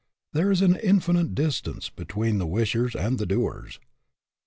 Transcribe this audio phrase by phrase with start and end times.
[0.33, 3.79] There is an infinite distance between the wishers and the doers.